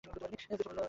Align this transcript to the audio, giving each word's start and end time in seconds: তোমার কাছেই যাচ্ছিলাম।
তোমার 0.03 0.19
কাছেই 0.23 0.47
যাচ্ছিলাম। 0.51 0.77